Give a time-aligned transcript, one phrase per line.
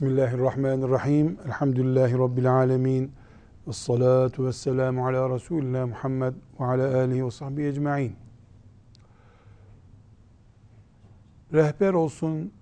[0.00, 1.38] Bismillahirrahmanirrahim.
[1.46, 3.12] Elhamdülillahi Rabbil alemin.
[3.68, 8.16] Ve salatu ve selamu ala Resulina Muhammed ve ala alihi ve sahbihi ecma'in.
[11.52, 12.52] Rehber olsun,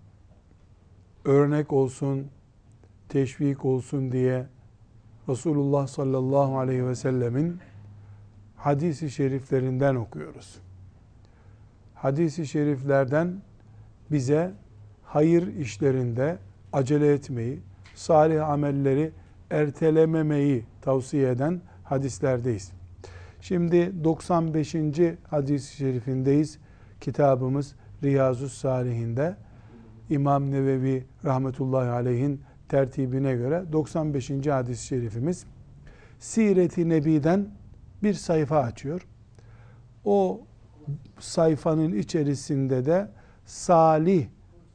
[1.24, 2.26] örnek olsun,
[3.08, 4.46] teşvik olsun diye
[5.28, 7.58] Resulullah sallallahu aleyhi ve sellemin
[8.56, 10.60] hadisi şeriflerinden okuyoruz.
[11.94, 13.42] Hadisi şeriflerden
[14.10, 14.52] bize
[15.04, 16.38] hayır işlerinde
[16.72, 17.60] acele etmeyi,
[17.94, 19.10] salih amelleri
[19.50, 22.72] ertelememeyi tavsiye eden hadislerdeyiz.
[23.40, 24.74] Şimdi 95.
[25.30, 26.58] hadis-i şerifindeyiz.
[27.00, 29.36] Kitabımız Riyazu Salihinde
[30.10, 34.30] İmam Nevevi rahmetullahi aleyhin tertibine göre 95.
[34.46, 35.44] hadis-i şerifimiz
[36.18, 37.48] Siret-i Nebi'den
[38.02, 39.06] bir sayfa açıyor.
[40.04, 40.40] O
[41.18, 43.10] sayfanın içerisinde de
[43.44, 44.26] salih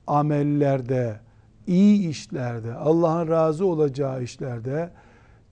[0.08, 1.20] amellerde,
[1.68, 4.90] iyi işlerde, Allah'ın razı olacağı işlerde,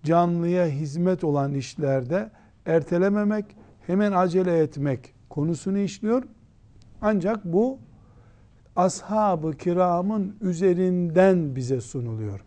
[0.04, 2.30] canlıya hizmet olan işlerde
[2.66, 3.45] ertelememek,
[3.88, 6.23] hemen acele etmek konusunu işliyor.
[7.02, 7.80] Ancak bu
[8.76, 12.39] ashab-ı kiramın üzerinden bize sunuluyor.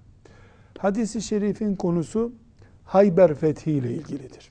[0.79, 2.33] Hadis-i şerifin konusu
[2.85, 4.51] Hayber fethi ile ilgilidir.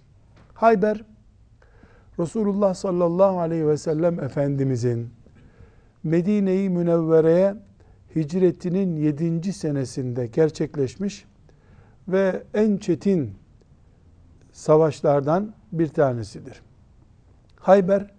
[0.53, 1.03] Hayber,
[2.19, 5.09] Resulullah sallallahu aleyhi ve sellem Efendimizin
[6.03, 7.55] Medine-i Münevvere'ye
[8.15, 9.53] hicretinin 7.
[9.53, 11.25] senesinde gerçekleşmiş
[12.07, 13.35] ve en çetin
[14.51, 16.61] savaşlardan bir tanesidir.
[17.55, 18.11] Hayber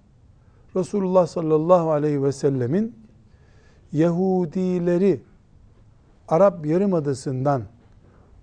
[0.76, 2.96] Resulullah sallallahu aleyhi ve sellemin
[3.92, 5.20] Yahudileri
[6.28, 7.62] Arap Yarımadası'ndan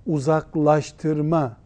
[0.05, 1.57] uzaklaştırma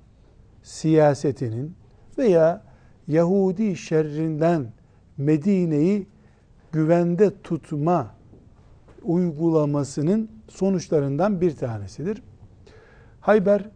[0.63, 1.75] siyasetinin
[2.17, 2.63] veya
[3.07, 4.67] Yahudi şerrinden
[5.17, 6.07] Medine'yi
[6.71, 8.14] güvende tutma
[9.05, 12.23] uygulamasının sonuçlarından bir tanesidir.
[13.21, 13.69] Hayber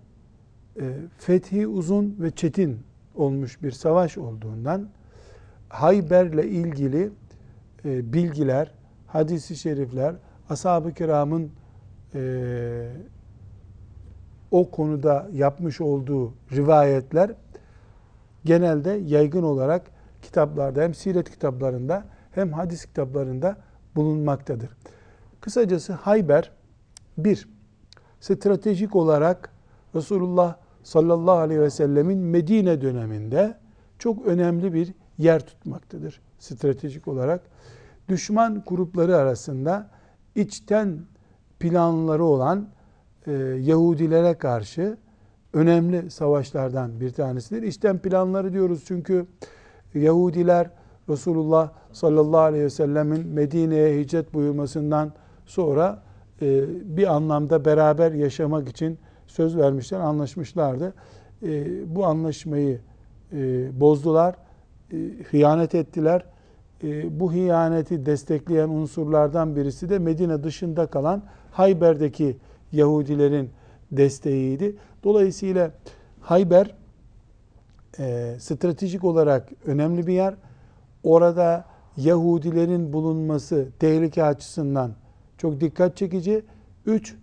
[0.79, 2.79] e, fethi uzun ve çetin
[3.15, 4.89] olmuş bir savaş olduğundan
[5.69, 7.11] Hayber'le ilgili
[7.85, 8.71] e, bilgiler,
[9.07, 10.15] hadisi şerifler,
[10.49, 11.51] ashab-ı kiramın
[12.15, 12.91] e,
[14.51, 17.31] o konuda yapmış olduğu rivayetler
[18.45, 19.91] genelde yaygın olarak
[20.21, 23.57] kitaplarda hem siret kitaplarında hem hadis kitaplarında
[23.95, 24.69] bulunmaktadır.
[25.41, 26.51] Kısacası Hayber
[27.17, 27.49] bir,
[28.19, 29.53] stratejik olarak
[29.95, 33.57] Resulullah sallallahu aleyhi ve sellemin Medine döneminde
[33.99, 37.41] çok önemli bir yer tutmaktadır stratejik olarak.
[38.09, 39.89] Düşman grupları arasında
[40.35, 40.99] içten
[41.59, 42.69] planları olan
[43.27, 44.97] e, Yahudilere karşı
[45.53, 47.63] önemli savaşlardan bir tanesidir.
[47.63, 49.25] İçten planları diyoruz çünkü
[49.93, 50.69] Yahudiler
[51.09, 55.13] Resulullah sallallahu aleyhi ve sellemin Medine'ye hicret buyurmasından
[55.49, 56.03] sonra
[56.41, 56.65] e,
[56.97, 60.93] bir anlamda beraber yaşamak için söz vermişler, anlaşmışlardı.
[61.43, 61.65] E,
[61.95, 62.79] bu anlaşmayı
[63.33, 64.35] e, bozdular,
[64.93, 64.97] e,
[65.31, 66.25] hıyanet ettiler.
[66.83, 72.37] E, bu hıyaneti destekleyen unsurlardan birisi de Medine dışında kalan Hayber'deki
[72.71, 73.49] Yahudilerin
[73.91, 74.75] desteğiydi.
[75.03, 75.71] Dolayısıyla
[76.21, 76.75] Hayber
[77.99, 80.33] e, stratejik olarak önemli bir yer.
[81.03, 81.65] Orada
[81.97, 84.91] Yahudilerin bulunması tehlike açısından
[85.39, 86.45] çok dikkat çekici.
[86.85, 87.15] Üç,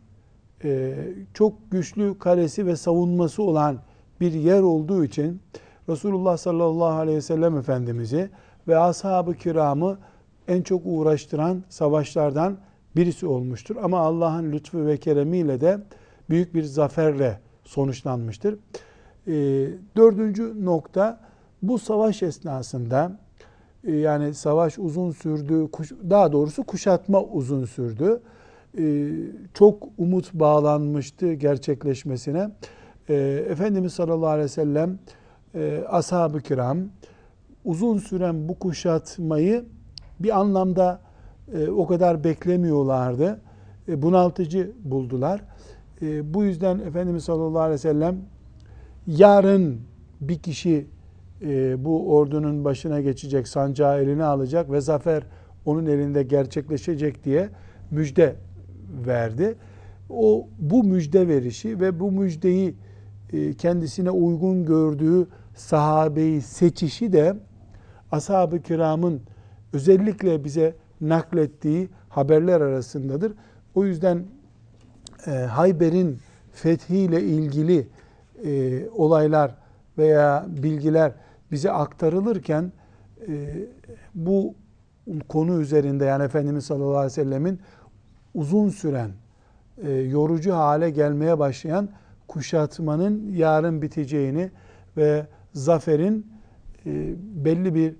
[0.65, 0.94] e,
[1.34, 3.78] çok güçlü kalesi ve savunması olan
[4.21, 5.41] bir yer olduğu için
[5.88, 8.31] Resulullah sallallahu aleyhi ve sellem Efendimiz'i
[8.69, 9.99] ve ashab-ı kiramı
[10.49, 12.56] en çok uğraştıran savaşlardan
[12.97, 13.77] birisi olmuştur.
[13.82, 15.78] Ama Allah'ın lütfu ve keremiyle de
[16.30, 18.59] büyük bir zaferle sonuçlanmıştır.
[19.27, 19.33] E,
[19.97, 21.21] dördüncü nokta
[21.62, 23.19] bu savaş esnasında
[23.86, 25.68] yani savaş uzun sürdü,
[26.10, 28.21] daha doğrusu kuşatma uzun sürdü.
[28.78, 29.12] E,
[29.54, 32.50] çok umut bağlanmıştı gerçekleşmesine.
[33.09, 33.15] E,
[33.50, 34.98] Efendimiz sallallahu aleyhi ve sellem,
[35.88, 36.78] ashab-ı kiram
[37.65, 39.65] uzun süren bu kuşatmayı
[40.21, 41.00] bir anlamda
[41.77, 43.41] o kadar beklemiyorlardı.
[43.88, 45.41] Bunaltıcı buldular.
[46.22, 48.16] Bu yüzden Efendimiz sallallahu aleyhi ve sellem
[49.06, 49.80] yarın
[50.21, 50.86] bir kişi
[51.42, 55.22] e, bu ordunun başına geçecek, sancağı eline alacak ve zafer
[55.65, 57.48] onun elinde gerçekleşecek diye
[57.91, 58.36] müjde
[59.06, 59.54] verdi.
[60.10, 62.74] O bu müjde verişi ve bu müjdeyi
[63.33, 67.36] e, kendisine uygun gördüğü sahabeyi seçişi de
[68.12, 69.21] ashab-ı kiramın
[69.72, 73.33] özellikle bize naklettiği haberler arasındadır.
[73.74, 74.24] O yüzden
[75.27, 76.18] e, Hayber'in
[76.53, 77.88] fethiyle ilgili
[78.44, 79.54] e, olaylar
[79.98, 81.12] veya bilgiler
[81.51, 82.72] bize aktarılırken
[83.28, 83.54] e,
[84.15, 84.54] bu
[85.28, 87.60] konu üzerinde yani Efendimiz sallallahu aleyhi ve sellemin
[88.34, 89.10] uzun süren
[89.83, 91.89] e, yorucu hale gelmeye başlayan
[92.28, 94.51] kuşatmanın yarın biteceğini
[94.97, 96.27] ve zaferin
[96.87, 97.95] e, belli bir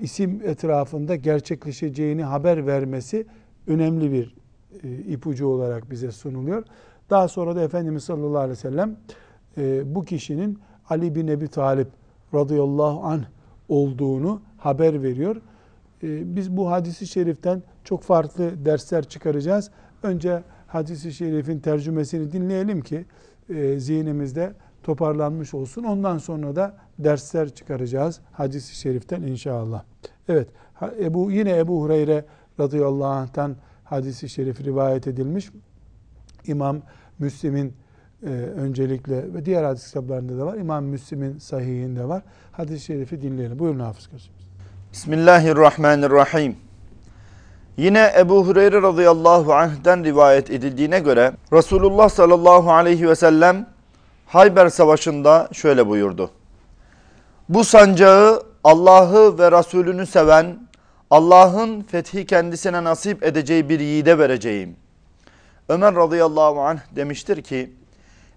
[0.00, 3.26] isim etrafında gerçekleşeceğini haber vermesi
[3.66, 4.34] önemli bir
[4.82, 6.64] e, ipucu olarak bize sunuluyor.
[7.10, 8.96] Daha sonra da Efendimiz sallallahu aleyhi ve sellem
[9.56, 10.58] e, bu kişinin
[10.88, 11.88] Ali bin Ebi Talip
[12.34, 13.24] radıyallahu anh
[13.68, 15.36] olduğunu haber veriyor.
[16.02, 19.70] E, biz bu hadisi şeriften çok farklı dersler çıkaracağız.
[20.02, 23.04] Önce hadisi şerifin tercümesini dinleyelim ki
[23.48, 24.52] e, zihnimizde
[24.82, 25.84] toparlanmış olsun.
[25.84, 29.82] Ondan sonra da dersler çıkaracağız hadisi şeriften inşallah.
[30.28, 30.48] Evet,
[31.00, 32.24] Ebu yine Ebu Hureyre
[32.60, 35.50] radıyallahu anh'tan hadisi şerif rivayet edilmiş.
[36.46, 36.82] İmam
[37.18, 37.72] Müslim'in
[38.24, 40.54] e, öncelikle ve diğer hadis kitaplarında da var.
[40.54, 42.22] İmam Müslim'in sahihinde var.
[42.52, 43.58] Hadis-i şerifi dinleyelim.
[43.58, 44.44] Buyurun Hafız kardeşimiz.
[44.92, 46.56] Bismillahirrahmanirrahim.
[47.76, 53.66] Yine Ebu Hureyre radıyallahu anh'den rivayet edildiğine göre Resulullah sallallahu aleyhi ve sellem
[54.26, 56.30] Hayber Savaşı'nda şöyle buyurdu.
[57.48, 60.68] Bu sancağı Allah'ı ve Resulünü seven,
[61.10, 64.76] Allah'ın fethi kendisine nasip edeceği bir yiğide vereceğim.
[65.68, 67.72] Ömer radıyallahu anh demiştir ki,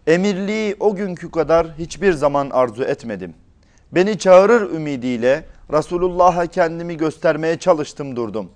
[0.07, 3.33] emirliği o günkü kadar hiçbir zaman arzu etmedim.
[3.91, 8.49] Beni çağırır ümidiyle Resulullah'a kendimi göstermeye çalıştım durdum.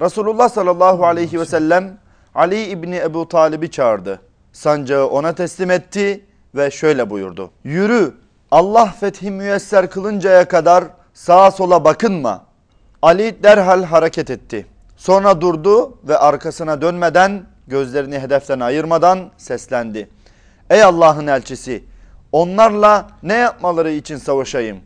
[0.00, 1.98] Resulullah sallallahu aleyhi ve sellem
[2.34, 4.20] Ali İbni Ebu Talib'i çağırdı.
[4.52, 6.24] Sancağı ona teslim etti
[6.54, 7.50] ve şöyle buyurdu.
[7.64, 8.14] Yürü
[8.50, 10.84] Allah fethi müyesser kılıncaya kadar
[11.14, 12.44] sağa sola bakınma.
[13.02, 14.66] Ali derhal hareket etti.
[14.96, 20.08] Sonra durdu ve arkasına dönmeden gözlerini hedeften ayırmadan seslendi.
[20.70, 21.84] Ey Allah'ın elçisi
[22.32, 24.80] onlarla ne yapmaları için savaşayım?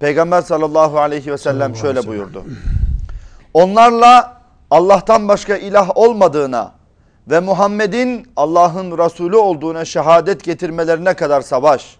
[0.00, 2.44] Peygamber sallallahu aleyhi ve sellem şöyle buyurdu.
[3.54, 6.72] Onlarla Allah'tan başka ilah olmadığına
[7.30, 11.96] ve Muhammed'in Allah'ın Resulü olduğuna şehadet getirmelerine kadar savaş.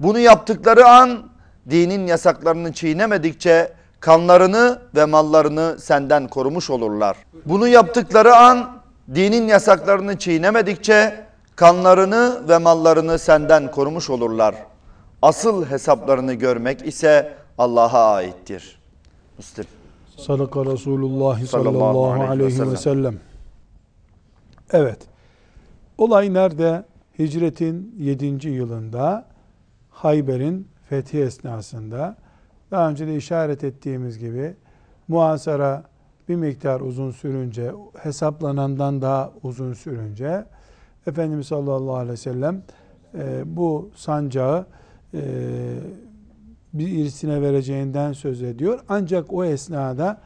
[0.00, 1.22] Bunu yaptıkları an
[1.70, 7.16] dinin yasaklarını çiğnemedikçe kanlarını ve mallarını senden korumuş olurlar.
[7.44, 8.70] Bunu yaptıkları an
[9.14, 11.25] dinin yasaklarını çiğnemedikçe
[11.56, 14.54] kanlarını ve mallarını senden korumuş olurlar.
[15.22, 18.80] Asıl hesaplarını görmek ise Allah'a aittir.
[19.38, 19.66] Müslim.
[20.16, 23.18] Sadaka Resulullah sallallahu aleyhi ve sellem.
[24.72, 24.98] Evet.
[25.98, 26.84] Olay nerede?
[27.18, 28.48] Hicretin 7.
[28.48, 29.24] yılında
[29.90, 32.16] Hayber'in fethi esnasında
[32.70, 34.56] daha önce de işaret ettiğimiz gibi
[35.08, 35.84] muhasara
[36.28, 40.44] bir miktar uzun sürünce, hesaplanandan daha uzun sürünce
[41.06, 42.62] Efendimiz sallallahu aleyhi ve sellem
[43.14, 44.66] e, bu sancağı
[45.14, 45.20] e,
[46.72, 48.80] bir irisine vereceğinden söz ediyor.
[48.88, 50.20] Ancak o esnada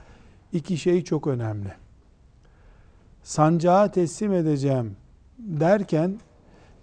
[0.53, 1.73] iki şey çok önemli.
[3.23, 4.97] Sancağı teslim edeceğim
[5.38, 6.21] derken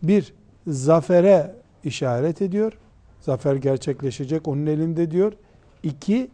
[0.03, 0.33] bir
[0.67, 2.74] zafere işaret ediyor.
[3.22, 5.33] Zafer gerçekleşecek onun elinde diyor.
[5.83, 6.31] İki,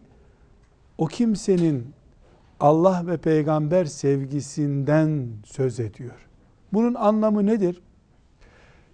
[0.98, 1.94] o kimsenin
[2.60, 6.28] Allah ve peygamber sevgisinden söz ediyor.
[6.74, 7.82] Bunun anlamı nedir?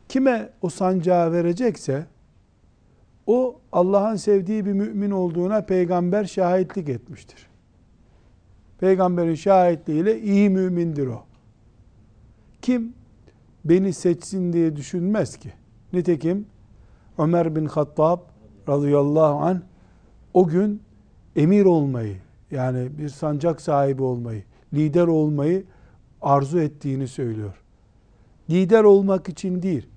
[0.10, 2.06] Kime o sancağı verecekse
[3.28, 7.48] o Allah'ın sevdiği bir mümin olduğuna peygamber şahitlik etmiştir.
[8.80, 11.24] Peygamberin şahitliğiyle iyi mümindir o.
[12.62, 12.94] Kim
[13.66, 15.54] beni seçsin diye düşünmez ki.
[15.94, 16.48] Nitekim
[17.18, 18.20] Ömer bin Hattab
[18.68, 19.62] radıyallahu an
[20.34, 20.82] o gün
[21.36, 22.18] emir olmayı
[22.52, 24.44] yani bir sancak sahibi olmayı,
[24.74, 25.64] lider olmayı
[26.22, 27.64] arzu ettiğini söylüyor.
[28.50, 29.88] Lider olmak için değil,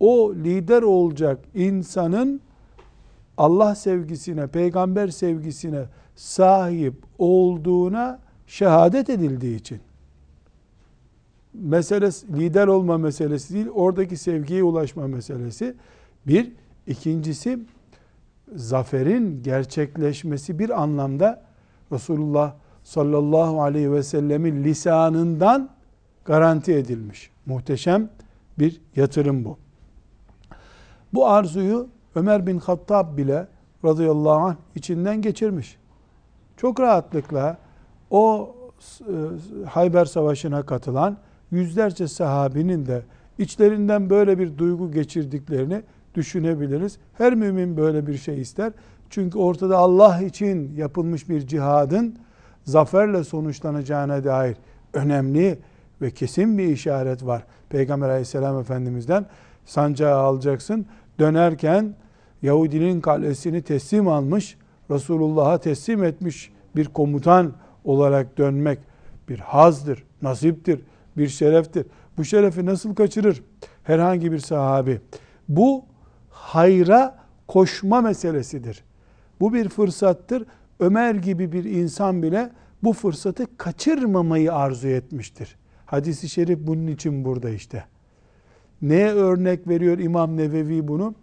[0.00, 2.40] o lider olacak insanın
[3.36, 9.80] Allah sevgisine, peygamber sevgisine sahip olduğuna şehadet edildiği için.
[11.54, 15.74] Meselesi lider olma meselesi değil, oradaki sevgiye ulaşma meselesi.
[16.26, 16.52] Bir,
[16.86, 17.58] ikincisi
[18.54, 21.42] zaferin gerçekleşmesi bir anlamda
[21.92, 22.54] Resulullah
[22.84, 25.77] sallallahu aleyhi ve sellemin lisanından
[26.28, 27.30] garanti edilmiş.
[27.46, 28.10] Muhteşem
[28.58, 29.58] bir yatırım bu.
[31.14, 33.46] Bu arzuyu Ömer bin Hattab bile
[33.84, 35.76] radıyallahu anh içinden geçirmiş.
[36.56, 37.56] Çok rahatlıkla
[38.10, 38.54] o
[39.00, 39.12] e,
[39.66, 41.16] Hayber Savaşı'na katılan
[41.50, 43.02] yüzlerce sahabinin de
[43.38, 45.82] içlerinden böyle bir duygu geçirdiklerini
[46.14, 46.98] düşünebiliriz.
[47.14, 48.72] Her mümin böyle bir şey ister.
[49.10, 52.16] Çünkü ortada Allah için yapılmış bir cihadın
[52.64, 54.56] zaferle sonuçlanacağına dair
[54.92, 55.58] önemli
[56.02, 57.44] ve kesin bir işaret var.
[57.70, 59.26] Peygamber aleyhisselam efendimizden
[59.64, 60.86] sancağı alacaksın.
[61.18, 61.94] Dönerken
[62.42, 64.56] Yahudinin kalesini teslim almış,
[64.90, 67.52] Resulullah'a teslim etmiş bir komutan
[67.84, 68.78] olarak dönmek
[69.28, 70.80] bir hazdır, nasiptir,
[71.16, 71.86] bir şereftir.
[72.18, 73.42] Bu şerefi nasıl kaçırır
[73.84, 75.00] herhangi bir sahabi?
[75.48, 75.84] Bu
[76.30, 78.84] hayra koşma meselesidir.
[79.40, 80.44] Bu bir fırsattır.
[80.80, 82.50] Ömer gibi bir insan bile
[82.82, 85.56] bu fırsatı kaçırmamayı arzu etmiştir.
[85.88, 87.84] Hadis-i şerif bunun için burada işte.
[88.82, 91.14] Neye örnek veriyor İmam Nevevi bunu?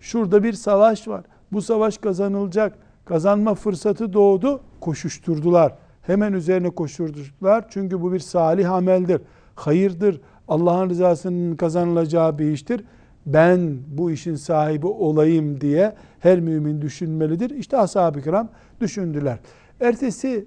[0.00, 1.24] Şurada bir savaş var.
[1.52, 2.78] Bu savaş kazanılacak.
[3.04, 4.60] Kazanma fırsatı doğdu.
[4.80, 5.74] Koşuşturdular.
[6.02, 7.64] Hemen üzerine koşuşturdular.
[7.68, 9.20] Çünkü bu bir salih ameldir.
[9.54, 10.20] Hayırdır.
[10.48, 12.84] Allah'ın rızasının kazanılacağı bir iştir.
[13.26, 17.50] Ben bu işin sahibi olayım diye her mümin düşünmelidir.
[17.50, 18.48] İşte ashab-ı kiram
[18.80, 19.38] düşündüler.
[19.80, 20.46] Ertesi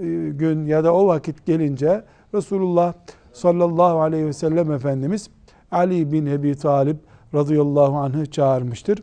[0.00, 2.04] e, gün ya da o vakit gelince
[2.34, 2.94] Resulullah
[3.32, 5.30] sallallahu aleyhi ve sellem Efendimiz
[5.70, 6.96] Ali bin Ebi Talib
[7.34, 9.02] radıyallahu anh'ı çağırmıştır.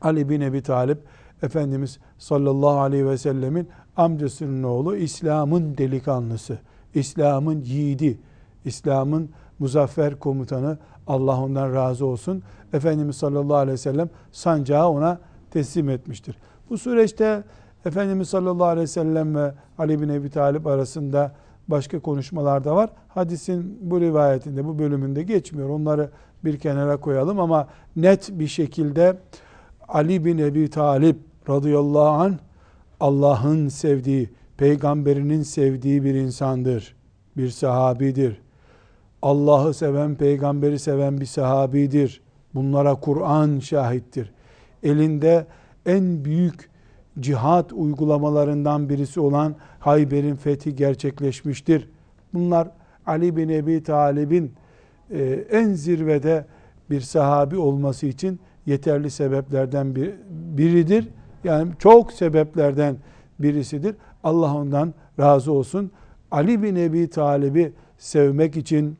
[0.00, 0.96] Ali bin Ebi Talib
[1.42, 6.58] Efendimiz sallallahu aleyhi ve sellemin amcasının oğlu İslam'ın delikanlısı,
[6.94, 8.18] İslam'ın yiğidi,
[8.64, 12.42] İslam'ın muzaffer komutanı Allah ondan razı olsun.
[12.72, 15.18] Efendimiz sallallahu aleyhi ve sellem sancağı ona
[15.50, 16.36] teslim etmiştir.
[16.70, 17.42] Bu süreçte
[17.84, 21.32] Efendimiz sallallahu aleyhi ve sellem ve Ali bin Ebi Talib arasında
[21.70, 22.90] başka konuşmalar da var.
[23.08, 25.68] Hadisin bu rivayetinde, bu bölümünde geçmiyor.
[25.68, 26.10] Onları
[26.44, 29.16] bir kenara koyalım ama net bir şekilde
[29.88, 31.16] Ali bin Ebi Talib
[31.48, 32.34] radıyallahu anh
[33.00, 36.96] Allah'ın sevdiği, peygamberinin sevdiği bir insandır.
[37.36, 38.40] Bir sahabidir.
[39.22, 42.20] Allah'ı seven, peygamberi seven bir sahabidir.
[42.54, 44.32] Bunlara Kur'an şahittir.
[44.82, 45.46] Elinde
[45.86, 46.69] en büyük
[47.20, 51.88] cihat uygulamalarından birisi olan Hayber'in fethi gerçekleşmiştir.
[52.34, 52.70] Bunlar
[53.06, 54.52] Ali bin Ebi Talib'in
[55.10, 56.46] e, en zirvede
[56.90, 61.08] bir sahabi olması için yeterli sebeplerden bir, biridir.
[61.44, 62.96] Yani çok sebeplerden
[63.38, 63.94] birisidir.
[64.24, 65.90] Allah ondan razı olsun.
[66.30, 68.96] Ali bin Ebi Talib'i sevmek için,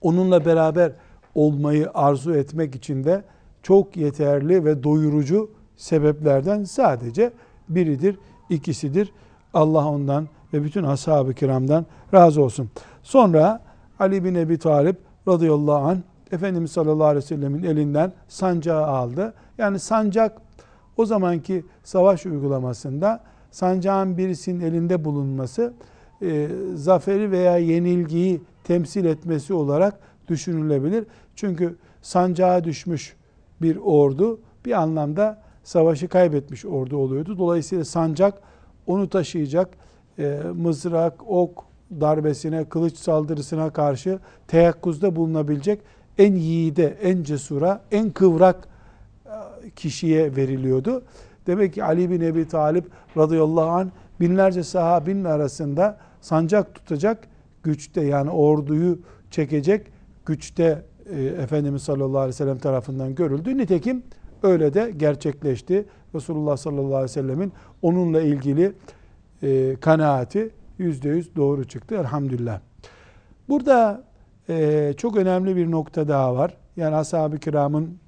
[0.00, 0.92] onunla beraber
[1.34, 3.24] olmayı arzu etmek için de
[3.62, 7.32] çok yeterli ve doyurucu sebeplerden sadece
[7.68, 8.18] biridir,
[8.50, 9.12] ikisidir.
[9.54, 12.70] Allah ondan ve bütün ashab-ı kiramdan razı olsun.
[13.02, 13.62] Sonra
[13.98, 14.96] Ali bin Ebi Talip
[15.28, 15.98] radıyallahu anh
[16.32, 19.34] Efendimiz sallallahu aleyhi ve sellemin elinden sancağı aldı.
[19.58, 20.38] Yani sancak
[20.96, 23.20] o zamanki savaş uygulamasında
[23.50, 25.72] sancağın birisinin elinde bulunması
[26.22, 31.06] e, zaferi veya yenilgiyi temsil etmesi olarak düşünülebilir.
[31.34, 33.16] Çünkü sancağa düşmüş
[33.62, 37.38] bir ordu bir anlamda savaşı kaybetmiş ordu oluyordu.
[37.38, 38.34] Dolayısıyla sancak
[38.86, 39.68] onu taşıyacak
[40.18, 41.64] e, mızrak, ok
[42.00, 45.80] darbesine, kılıç saldırısına karşı teyakkuzda bulunabilecek
[46.18, 48.68] en yiğide, en cesura, en kıvrak
[49.26, 51.02] e, kişiye veriliyordu.
[51.46, 52.84] Demek ki Ali bin Ebi Talip
[53.16, 53.88] radıyallahu anh
[54.20, 57.28] binlerce sahabinin arasında sancak tutacak
[57.62, 58.98] güçte yani orduyu
[59.30, 59.86] çekecek
[60.26, 63.58] güçte e, Efendimiz sallallahu aleyhi ve sellem tarafından görüldü.
[63.58, 64.02] Nitekim
[64.42, 65.84] öyle de gerçekleşti.
[66.14, 67.52] Resulullah sallallahu aleyhi ve sellemin
[67.82, 68.72] onunla ilgili
[69.42, 72.60] e, kanaati yüzde yüz doğru çıktı elhamdülillah.
[73.48, 74.02] Burada
[74.48, 76.56] e, çok önemli bir nokta daha var.
[76.76, 77.98] Yani ashab-ı kiramın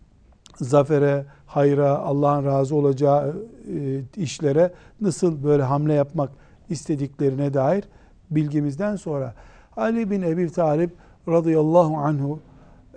[0.56, 3.36] zafere, hayra, Allah'ın razı olacağı
[3.76, 6.30] e, işlere nasıl böyle hamle yapmak
[6.68, 7.84] istediklerine dair
[8.30, 9.34] bilgimizden sonra
[9.76, 10.90] Ali bin Ebi Talib
[11.28, 12.40] radıyallahu anhu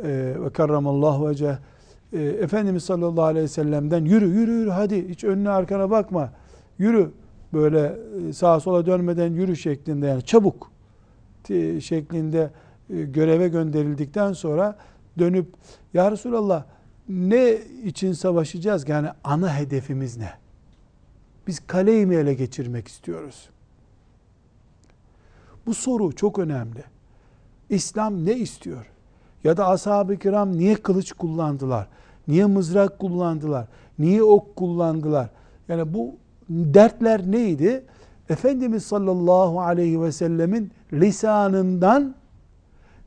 [0.04, 1.56] e, ve karramallahu veceh
[2.14, 6.34] e, Efendimiz sallallahu aleyhi ve sellem'den yürü yürü yürü hadi hiç önüne arkana bakma
[6.78, 7.12] yürü
[7.54, 7.96] böyle
[8.30, 10.72] e, sağa sola dönmeden yürü şeklinde yani çabuk
[11.82, 12.52] şeklinde
[12.90, 14.78] e, göreve gönderildikten sonra
[15.20, 15.48] dönüp
[15.94, 16.66] ya Resulallah
[17.10, 18.90] ne için savaşacağız?
[18.90, 20.30] Yani ana hedefimiz ne?
[21.48, 23.50] Biz kaleyi mi ele geçirmek istiyoruz?
[25.66, 26.84] Bu soru çok önemli.
[27.70, 28.93] İslam ne istiyor?
[29.44, 31.88] Ya da ashab-ı kiram niye kılıç kullandılar?
[32.28, 33.68] Niye mızrak kullandılar?
[34.00, 35.30] Niye ok kullandılar?
[35.68, 36.16] Yani bu
[36.50, 37.84] dertler neydi?
[38.30, 42.16] Efendimiz sallallahu aleyhi ve sellemin lisanından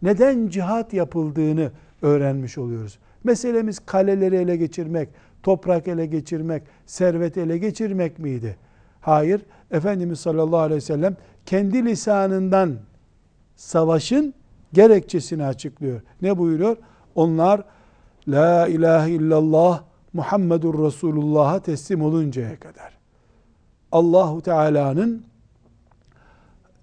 [0.02, 1.70] neden cihat yapıldığını
[2.02, 2.98] öğrenmiş oluyoruz.
[3.24, 5.08] Meselemiz kaleleri ele geçirmek,
[5.42, 8.56] toprak ele geçirmek, servet ele geçirmek miydi?
[9.00, 9.42] Hayır.
[9.70, 11.16] Efendimiz sallallahu aleyhi ve sellem
[11.46, 12.76] kendi lisanından
[13.56, 14.34] savaşın
[14.76, 16.00] gerekçesini açıklıyor.
[16.22, 16.76] Ne buyuruyor?
[17.14, 17.64] Onlar
[18.28, 22.98] La ilahe illallah Muhammedur Resulullah'a teslim oluncaya kadar.
[23.92, 25.24] Allahu Teala'nın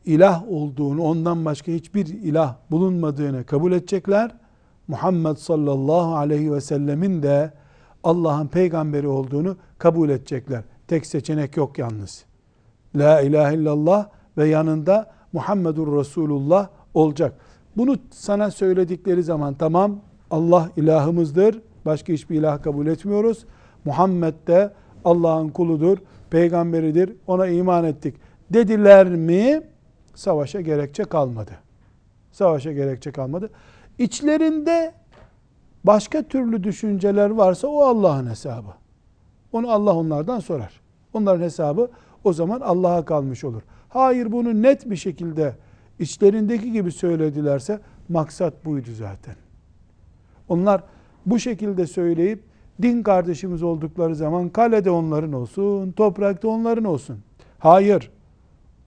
[0.05, 4.31] ilah olduğunu, ondan başka hiçbir ilah bulunmadığını kabul edecekler.
[4.87, 7.53] Muhammed sallallahu aleyhi ve sellemin de
[8.03, 10.63] Allah'ın peygamberi olduğunu kabul edecekler.
[10.87, 12.25] Tek seçenek yok yalnız.
[12.95, 14.07] La ilahe illallah
[14.37, 17.33] ve yanında Muhammedur Resulullah olacak.
[17.77, 19.99] Bunu sana söyledikleri zaman tamam
[20.31, 21.61] Allah ilahımızdır.
[21.85, 23.45] Başka hiçbir ilah kabul etmiyoruz.
[23.85, 24.73] Muhammed de
[25.05, 25.97] Allah'ın kuludur,
[26.29, 27.13] peygamberidir.
[27.27, 28.15] Ona iman ettik.
[28.49, 29.61] Dediler mi?
[30.15, 31.51] Savaşa gerekçe kalmadı.
[32.31, 33.49] Savaşa gerekçe kalmadı.
[33.99, 34.93] İçlerinde
[35.83, 38.69] başka türlü düşünceler varsa o Allah'ın hesabı.
[39.51, 40.81] Onu Allah onlardan sorar.
[41.13, 41.89] Onların hesabı
[42.23, 43.61] o zaman Allah'a kalmış olur.
[43.89, 45.55] Hayır bunu net bir şekilde
[45.99, 49.35] içlerindeki gibi söyledilerse maksat buydu zaten.
[50.49, 50.83] Onlar
[51.25, 52.43] bu şekilde söyleyip
[52.81, 57.19] din kardeşimiz oldukları zaman kalede onların olsun, toprakta onların olsun.
[57.59, 58.11] Hayır.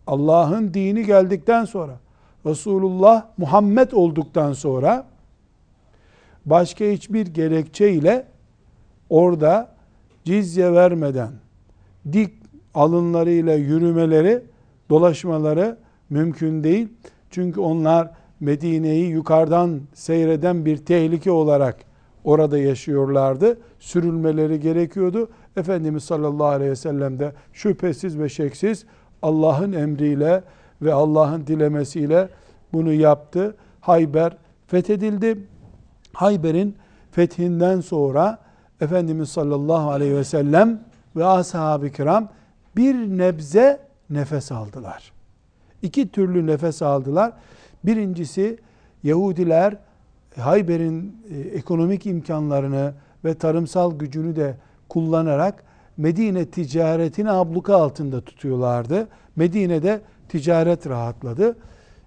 [0.07, 1.99] Allah'ın dini geldikten sonra,
[2.47, 5.07] Resulullah Muhammed olduktan sonra
[6.47, 8.27] başka hiçbir gerekçe ile
[9.11, 9.75] orada
[10.25, 11.31] cizye vermeden
[12.13, 12.35] dik
[12.75, 14.43] alınlarıyla yürümeleri,
[14.91, 15.79] dolaşmaları
[16.11, 16.89] mümkün değil.
[17.31, 18.11] Çünkü onlar
[18.41, 21.77] Medine'yi yukarıdan seyreden bir tehlike olarak
[22.25, 23.59] orada yaşıyorlardı.
[23.79, 25.29] Sürülmeleri gerekiyordu.
[25.57, 28.85] Efendimiz sallallahu aleyhi ve sellem de şüphesiz ve şeksiz
[29.23, 30.43] Allah'ın emriyle
[30.83, 32.29] ve Allah'ın dilemesiyle
[32.73, 33.57] bunu yaptı.
[33.81, 34.37] Hayber
[34.67, 35.39] fethedildi.
[36.13, 36.77] Hayber'in
[37.11, 38.39] fethinden sonra
[38.81, 40.81] Efendimiz sallallahu aleyhi ve sellem
[41.17, 42.29] ve ashab-ı kiram
[42.77, 45.16] bir nebze nefes aldılar.
[45.87, 47.33] İki türlü nefes aldılar.
[47.85, 48.59] Birincisi
[49.03, 49.77] Yahudiler
[50.37, 54.57] Hayber'in e, ekonomik imkanlarını ve tarımsal gücünü de
[54.89, 55.65] kullanarak
[55.97, 59.09] Medine ticaretini abluka altında tutuyorlardı.
[59.37, 61.57] Medine'de ticaret rahatladı.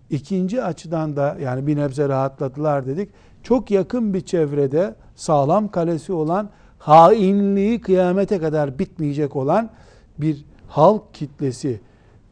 [0.09, 3.09] İkinci açıdan da yani bir nebze rahatladılar dedik.
[3.43, 9.69] Çok yakın bir çevrede sağlam kalesi olan hainliği kıyamete kadar bitmeyecek olan
[10.17, 11.79] bir halk kitlesi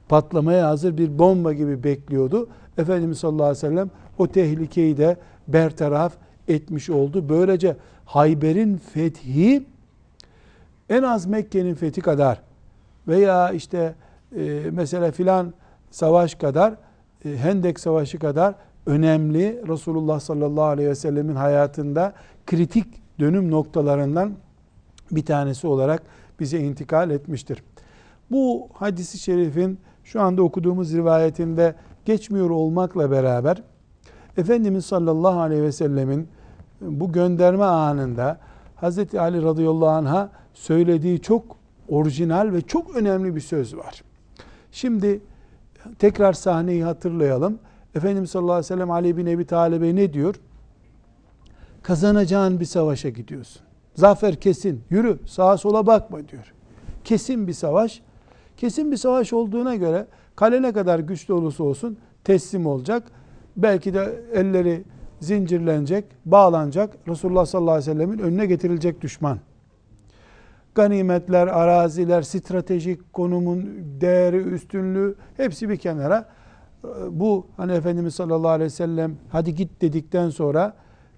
[0.09, 2.49] patlamaya hazır bir bomba gibi bekliyordu.
[2.77, 5.17] Efendimiz sallallahu aleyhi ve sellem o tehlikeyi de
[5.47, 6.13] bertaraf
[6.47, 7.29] etmiş oldu.
[7.29, 9.63] Böylece Hayber'in fethi
[10.89, 12.41] en az Mekke'nin fethi kadar
[13.07, 13.95] veya işte
[14.37, 15.53] e, mesela filan
[15.91, 16.73] savaş kadar
[17.25, 22.13] e, Hendek Savaşı kadar önemli Resulullah sallallahu aleyhi ve sellemin hayatında
[22.45, 22.87] kritik
[23.19, 24.31] dönüm noktalarından
[25.11, 26.03] bir tanesi olarak
[26.39, 27.63] bize intikal etmiştir.
[28.31, 33.63] Bu hadisi şerifin şu anda okuduğumuz rivayetinde geçmiyor olmakla beraber
[34.37, 36.27] Efendimiz sallallahu aleyhi ve sellemin
[36.81, 38.39] bu gönderme anında
[38.81, 39.15] Hz.
[39.15, 41.43] Ali radıyallahu anh'a söylediği çok
[41.89, 44.03] orijinal ve çok önemli bir söz var.
[44.71, 45.21] Şimdi
[45.99, 47.59] tekrar sahneyi hatırlayalım.
[47.95, 50.35] Efendimiz sallallahu aleyhi ve sellem Ali bin Ebi Talib'e ne diyor?
[51.83, 53.61] Kazanacağın bir savaşa gidiyorsun.
[53.95, 54.83] Zafer kesin.
[54.89, 56.53] Yürü sağa sola bakma diyor.
[57.03, 58.01] Kesin bir savaş.
[58.57, 63.03] Kesin bir savaş olduğuna göre kale ne kadar güçlü olursa olsun teslim olacak.
[63.57, 64.83] Belki de elleri
[65.19, 66.97] zincirlenecek, bağlanacak.
[67.07, 69.39] Resulullah sallallahu aleyhi ve sellemin önüne getirilecek düşman.
[70.75, 73.69] Ganimetler, araziler, stratejik konumun
[74.01, 76.29] değeri, üstünlüğü hepsi bir kenara.
[77.09, 80.73] Bu hani Efendimiz sallallahu aleyhi ve sellem hadi git dedikten sonra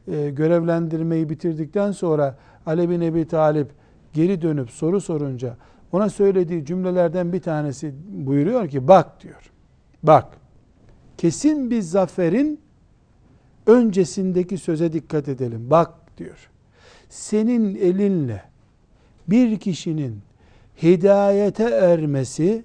[0.08, 3.68] e, görevlendirmeyi bitirdikten sonra Ali bin Ebi Talip
[4.14, 5.58] geri dönüp soru sorunca
[5.92, 9.52] ona söylediği cümlelerden bir tanesi buyuruyor ki bak diyor.
[10.04, 10.26] Bak
[11.18, 12.60] kesin bir zaferin
[13.68, 15.70] öncesindeki söze dikkat edelim.
[15.70, 16.50] Bak diyor.
[17.10, 18.44] Senin elinle
[19.28, 20.20] bir kişinin
[20.84, 22.64] hidayete ermesi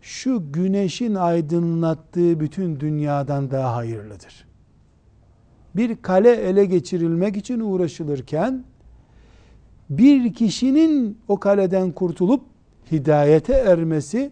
[0.00, 4.46] şu güneşin aydınlattığı bütün dünyadan daha hayırlıdır.
[5.76, 8.64] Bir kale ele geçirilmek için uğraşılırken
[9.90, 12.42] bir kişinin o kaleden kurtulup
[12.92, 14.30] hidayete ermesi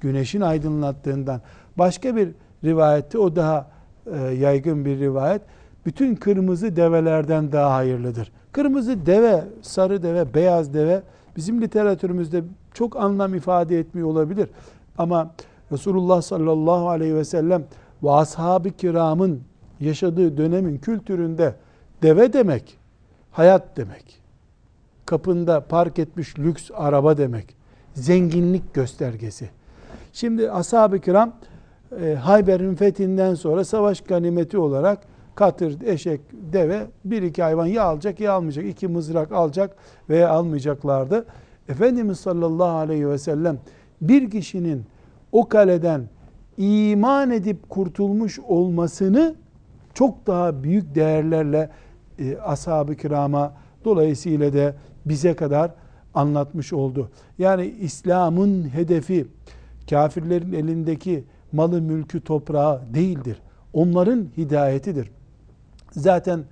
[0.00, 1.40] güneşin aydınlattığından.
[1.78, 2.28] Başka bir
[2.64, 3.70] rivayette o daha
[4.12, 5.42] e, yaygın bir rivayet.
[5.86, 8.32] Bütün kırmızı develerden daha hayırlıdır.
[8.52, 11.02] Kırmızı deve, sarı deve, beyaz deve
[11.36, 12.42] bizim literatürümüzde
[12.74, 14.48] çok anlam ifade etmiyor olabilir.
[14.98, 15.30] Ama
[15.72, 17.64] Resulullah sallallahu aleyhi ve sellem
[18.02, 19.40] ve ashab-ı kiramın
[19.80, 21.54] yaşadığı dönemin kültüründe
[22.02, 22.78] deve demek,
[23.30, 24.23] hayat demek.
[25.06, 27.56] Kapında park etmiş lüks araba demek.
[27.94, 29.48] Zenginlik göstergesi.
[30.12, 31.32] Şimdi ashab-ı kiram
[32.00, 34.98] e, Hayber'in fethinden sonra savaş ganimeti olarak
[35.34, 38.64] katır, eşek, deve bir iki hayvan ya alacak ya almayacak.
[38.64, 39.76] iki mızrak alacak
[40.08, 41.26] veya almayacaklardı.
[41.68, 43.58] Efendimiz sallallahu aleyhi ve sellem
[44.00, 44.84] bir kişinin
[45.32, 46.08] o kaleden
[46.56, 49.34] iman edip kurtulmuş olmasını
[49.94, 51.70] çok daha büyük değerlerle
[52.18, 53.52] e, ashab-ı kirama
[53.84, 54.74] dolayısıyla da
[55.06, 55.70] bize kadar
[56.14, 57.10] anlatmış oldu.
[57.38, 59.26] Yani İslam'ın hedefi
[59.90, 63.40] kafirlerin elindeki malı mülkü toprağı değildir.
[63.72, 65.10] onların hidayetidir.
[65.90, 66.44] Zaten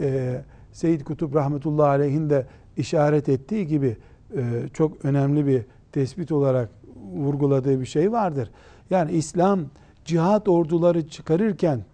[0.00, 0.40] e,
[0.72, 3.96] Seyyid Kutup rahmetullahi aleyhin de işaret ettiği gibi
[4.36, 5.62] e, çok önemli bir
[5.92, 6.70] tespit olarak
[7.14, 8.50] vurguladığı bir şey vardır.
[8.90, 9.60] Yani İslam
[10.04, 11.84] cihat orduları çıkarırken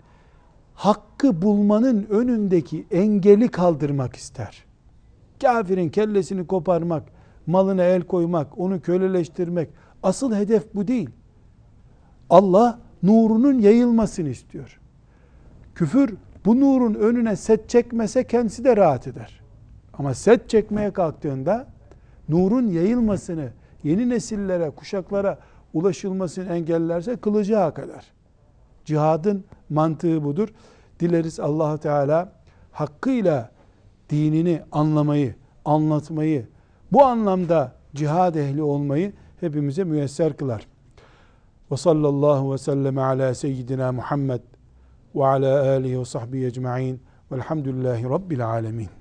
[0.75, 4.65] hakkı bulmanın önündeki engeli kaldırmak ister.
[5.41, 7.03] Kafirin kellesini koparmak,
[7.47, 9.71] malına el koymak, onu köleleştirmek
[10.03, 11.11] asıl hedef bu değil.
[12.31, 14.81] Allah nurunun yayılmasını istiyor.
[15.75, 19.41] Küfür bu nurun önüne set çekmese kendisi de rahat eder.
[19.93, 21.67] Ama set çekmeye kalktığında
[22.29, 23.49] nurun yayılmasını,
[23.83, 25.39] yeni nesillere, kuşaklara
[25.75, 28.13] ulaşılmasını engellerse kılıcı hak eder.
[28.85, 30.49] Cihadın mantığı budur.
[31.01, 32.33] Dileriz allah Teala
[32.73, 33.51] hakkıyla
[34.11, 36.47] dinini anlamayı, anlatmayı,
[36.93, 40.67] bu anlamda cihad ehli olmayı hepimize müyesser kılar.
[41.73, 44.41] Ve sallallahu ve sellem ala seyyidina Muhammed
[45.15, 47.01] ve ala alihi ve sahbihi ecma'in
[47.33, 49.00] velhamdülillahi rabbil alemin.